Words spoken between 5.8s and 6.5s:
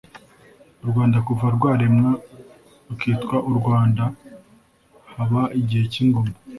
cy'ingoma